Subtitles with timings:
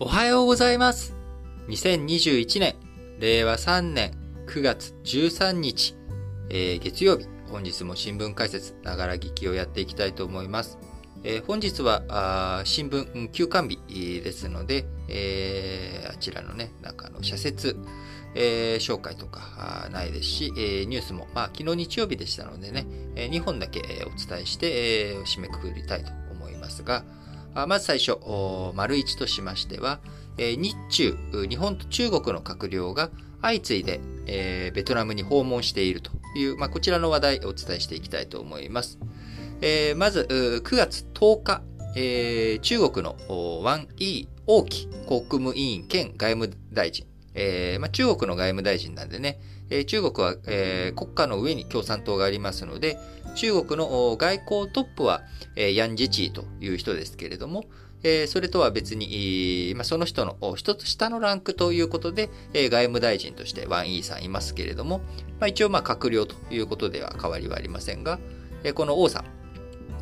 [0.00, 1.16] おはようございます。
[1.66, 2.76] 2021年、
[3.18, 4.12] 令和3年
[4.46, 5.96] 9月13日、
[6.50, 10.78] えー、月曜日、本日も新聞解説、ながら聞きをやっていきたいと思います。
[11.24, 17.76] えー、本日は新聞休刊日ですので、えー、あちらのね、なんかの社説、
[18.36, 22.86] えー、紹介とかないですし、えー、ニュースも、まあ、昨日日曜日でしたのでね、
[23.16, 27.02] えー、2本だけお伝えして、えー、締めくくりたいと思いますが、
[27.54, 28.18] まず最初、
[28.74, 30.00] 丸一としましては、
[30.36, 31.16] 日中、
[31.48, 33.10] 日本と中国の閣僚が
[33.42, 38.98] 相次いで、えベトナムに訪問しているという、まあ、こちらの話題をお伝えしていきたいと思います。
[39.60, 41.62] えー、まず、9月10日、
[41.96, 43.16] えー、中国の
[43.62, 47.06] ワン・イー・王毅国務委員兼外務大臣、
[47.80, 49.40] まあ、中国の外務大臣なんでね、
[49.70, 52.98] え、中国は、え、国家の上に共産党がありますので、
[53.34, 55.22] 中国の外交トップは、
[55.56, 57.64] え、ヤン・ジチーという人ですけれども、
[58.02, 65.00] え、それとは別に、ま、その人の一つ下のランクということで、え、外務大臣としてワン・イーさんいますけれども、
[65.40, 68.18] ま、一応まあ閣僚ということでは変わりはありませんが、
[68.64, 69.24] え、この王さん、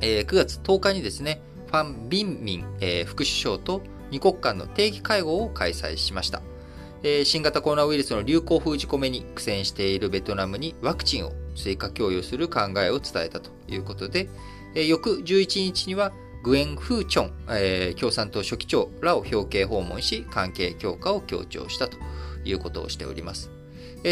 [0.00, 6.42] え、9月10日にですね、ファン・ビンミン、え、副首相と二国間の定期会合を開催しました。
[7.24, 14.28] 新型コロナウイルスの流行封じ込めに苦戦しているベトナムにワクチンを追加供与する考えを伝えたということで、
[14.74, 16.12] 翌11日には
[16.42, 21.96] グエン・フーチョン、共産党書記長らを表敬訪問し、関係強化を強調したと
[22.44, 23.50] いうことをしております。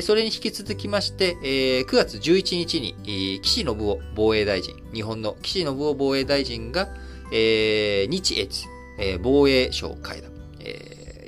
[0.03, 6.89] それに引き続きまして、9月11日に、岸信夫防衛大臣、日本の岸信夫防衛大臣が、
[7.31, 8.64] 日越、
[9.22, 10.33] 防衛省会談、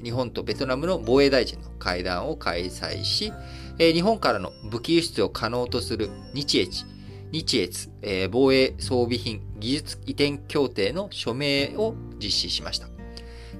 [0.02, 3.32] 日本とベトナムの防衛大臣の会談を開催し、
[3.78, 6.84] え、日本からの武器輸出を可能とする日越、
[7.32, 12.88] 日越、えー、防衛装備品技術移転協定の署名を実施しました。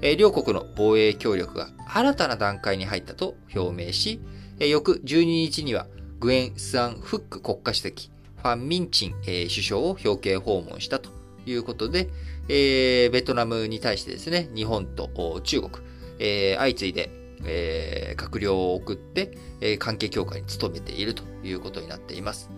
[0.03, 4.21] えー、両国の防衛協力が新たな段階に入ったと表明し、
[4.59, 5.87] えー、翌12日には
[6.19, 11.11] グエン・スアン・フック国家主席、ファン・ミンチン、えー、首相を表敬訪問したと
[11.47, 12.09] いうことで、
[12.49, 15.73] えー、ベトナムに対してですね、日本と中国、
[16.21, 17.11] えー、相次いで、
[17.45, 22.51] えー、閣僚を送って、えー、関係強化に努めているということになっています。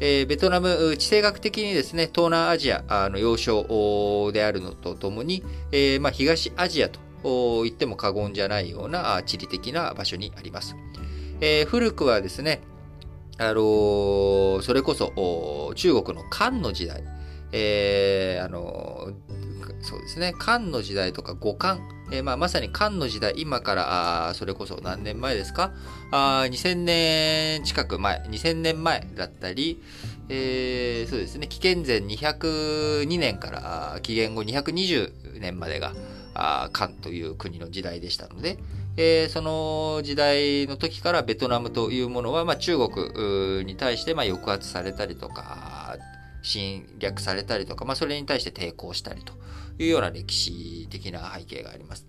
[0.00, 6.98] えー、ベトナム、地政学的にですね、東南アジアの要衝であるのとともに、えー、まあ、東アジアと
[7.62, 10.74] 言っても過言じゃないような地理的な場所にあります。
[11.40, 12.62] えー、古くはですね、
[13.38, 17.04] あのー、それこそ中国の漢の時代、
[17.52, 19.41] えー、あのー、
[19.82, 21.78] そうですね、漢の時代とか五漢、
[22.12, 25.72] えーまあ、まさに漢の時代、今からあそれこそ何年前ですか？
[26.12, 29.82] あ ?2000 年近く前、2000年前だったり、
[30.28, 35.94] えー、そうですね、紀元前202年から紀元後220年までが
[36.34, 38.58] あ漢という国の時代でしたので、
[38.96, 45.96] えー、その時代の時からベトナムというものは、まあ、中国に対して、まあ、抑圧されたりとか、
[46.42, 49.32] 侵略されたりとか、まあ、それに対して抵抗したりと
[49.78, 52.06] いうような歴史的な背景があります。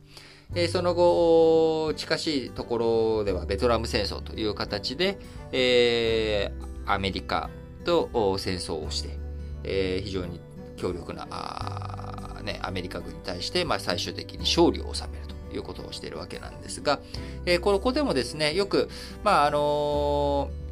[0.56, 5.18] えー、その後、近しいところではベトナム戦争という形で、
[5.52, 7.50] えー、アメリカ
[7.86, 9.18] と戦争をして、
[9.64, 10.40] えー、非常に
[10.78, 17.00] 強力なあ、ね、アメリカ軍に対して、まあ、最終的に勝利を収めるということをしているわけなんですが、
[17.46, 18.90] えー、ここでもですね、よく、
[19.24, 20.63] まあ、あのー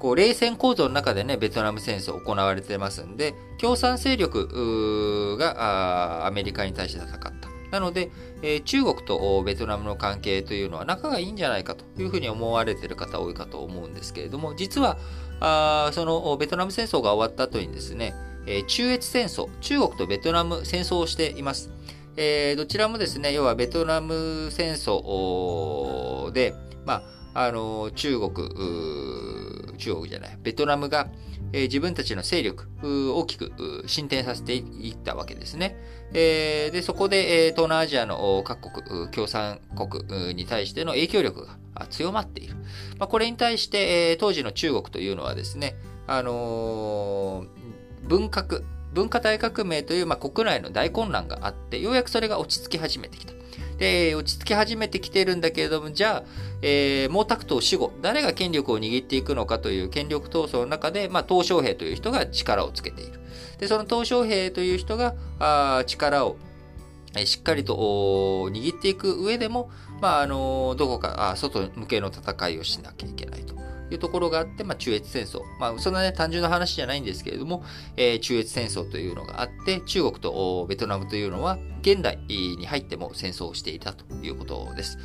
[0.00, 7.30] こう、冷戦構造の中でね、ベトナム戦争行われてますんで、共産勢力がアメリカに対して戦った。
[7.70, 8.10] なので、
[8.42, 14.98] えー、中国とベトナムの関係というのは仲がいいんじゃないかというふうに思われている方多いかと思うんですけれども、実は、
[15.38, 18.14] あそのベトナム戦争が終わった後にですね、
[18.46, 21.70] えー、中越戦争、中国とベトナム戦争をしています。
[22.16, 27.02] えー、どちらもですね、要はベトナム戦争で、ま
[27.34, 28.48] あ、あの、中国、
[29.80, 31.08] 中国じゃない、ベトナムが、
[31.52, 35.76] えー、自分たちの勢力、大きく進展させていったわけですね。
[36.12, 42.54] えー、で、そこで、えー、東南アジアの各国、共産国に対しての影響力が強まっている。
[42.98, 45.76] まあ、これに対して、えー、当時の中国というのはですね、
[46.06, 48.60] あのー、文革、
[48.92, 53.32] 文化大革命という、まあ、国内の大混乱があって、ようやくそれが落ち着き始めてきた。
[53.80, 56.24] で、落ち着き始めてきてるんだけれども、じゃあ、
[56.60, 63.18] えー、毛沢東死後、誰が権力を握っていくのかという権力闘争の中で、まあ、鄧小平という人が力をつけている。
[63.58, 66.36] で、その鄧小平という人が、あ力を
[67.24, 69.70] しっかりと握っていく上でも、
[70.02, 73.54] まあ、あの、どこか、あ外向けの戦いをしなきゃいけないと
[73.90, 75.42] いうところがあって、まあ、中越戦争。
[75.58, 77.64] まあ、そんなね、単純な話じゃないんですけれども、
[77.96, 84.98] えー、中越戦争というのがあって、中国とベトナムというのは、現代に入っても戦争をしていたということです。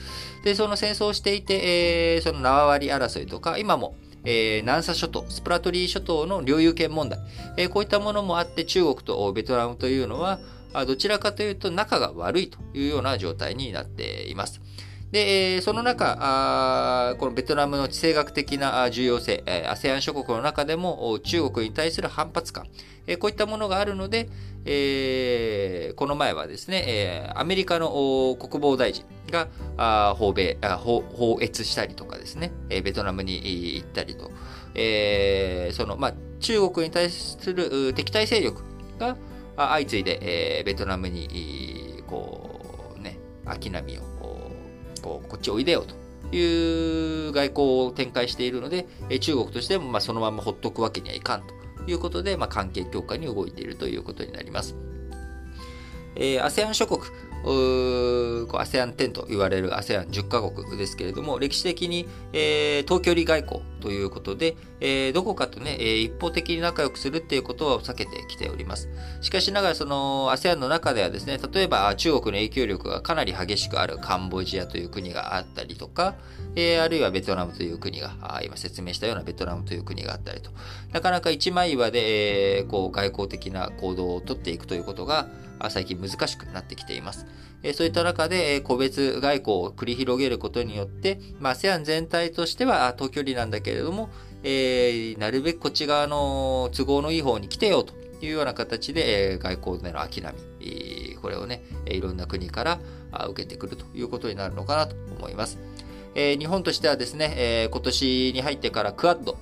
[0.44, 7.20] で、その戦争をしていて、えー、その縄張り争いとか、今も、えー、南沙諸島、スプラトリー諸島の領有権問題、
[7.58, 10.40] えー、こういったものもあって中国とベトナムというのは、
[10.86, 14.60] どちらかというと仲が悪いというような状態になっています。
[15.12, 22.66] で、その中、このベトナムの地政学的な重要性、ASEAN 諸国の中でも中国に対する反発感、
[23.20, 24.26] こういったものがあるので、
[25.96, 29.48] この前はですね、アメリカの国防大臣が
[30.16, 34.32] 訪米、訪越したりとかですね、ベトナムに行ったりと、
[35.74, 38.64] その、まあ、中国に対する敵対勢力
[39.00, 39.16] が
[39.56, 44.02] 相次いで、ベトナムに、こう、ね、秋波を
[45.06, 48.88] こうこっちおいでよという外交を展開しているので、
[49.20, 51.54] 中国としてもまそのままほっとくわけにはいかんと
[51.86, 54.76] いうことで、まあ、関係強化に動いているということになります。
[56.16, 57.02] えー、ASEAN 諸国、
[57.46, 68.90] ASEAN10 と言われる ASEAN10 カ国ですけれども、歴史的に、えー、遠距離外交ということで、えー、どこかとね、えー、一方的に仲良くするっていうことを避けてきております。
[69.22, 76.16] しかしながら、その ASEAN の中ではですね、例えば中国の影響力がかなり激しくあるカンボジアという国があったりとか、
[76.56, 80.52] えー、あるいはベトナムという国が、あ今説明したようなベトナムという国があったりと、
[80.92, 85.28] なかなか一枚岩で、えー、こう外交的な行動をとっていくということが、
[85.70, 87.26] 最近難しくなってきています。
[87.74, 94.10] そういった中で個別外交を繰り広げることによって、まあ、ASEAN 全体としては遠距離なんだけれども、
[94.44, 100.22] えー、なるべくこっち側の都合のいい方に来てよというような形で、外交での諦
[100.60, 102.80] み、これをね、いろんな国から
[103.30, 105.58] 受けてくるということになるのかなと思います。
[106.14, 109.38] えー、日本としてはですね、えー、今年に入ってからクアッド、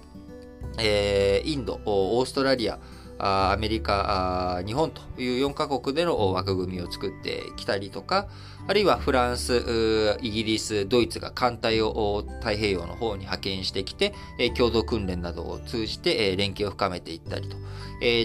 [0.79, 2.79] えー、インド、オーストラリア、
[3.25, 8.27] アメリカ、日本という4カ国での枠組みを作ってきたりとか、
[8.67, 14.13] あるいはフランス、イギリス、ドイツが艦隊を太平洋の方に派遣してきて、
[14.57, 17.55] 共同訓練などを通じて連携を深めていったりと、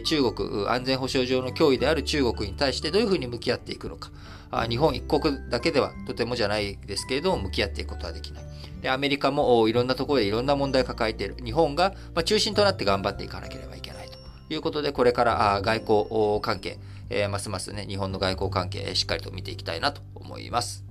[0.04, 4.10] 中国、安全保障上の脅威である中国に対してどういうふうに向き合っていくのか、
[4.68, 8.44] 日本一国だけではとてもじゃないですけれども、向き合っていくことはできない。
[8.82, 11.36] でアメリカもいろんなところでいろんな問題を抱えている。
[11.44, 11.94] 日本が
[12.24, 13.87] 中心となって頑張っていかなければいけない。
[14.48, 16.78] ということで、これから外交関係、
[17.10, 20.87] え、ますますね、日本の外交関係、しっかりと見ていきたいなと思います。